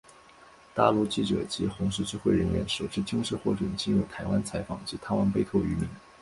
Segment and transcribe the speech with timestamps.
[0.73, 5.87] 大陆记者及红十字会人员首次正式获准进入台湾采访及探望被扣渔民。